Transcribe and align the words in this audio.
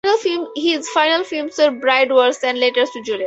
His 0.55 0.89
final 0.89 1.23
films 1.23 1.59
were 1.59 1.69
"Bride 1.69 2.11
Wars" 2.11 2.39
and 2.43 2.57
"Letters 2.59 2.89
to 2.89 3.03
Juliet". 3.03 3.19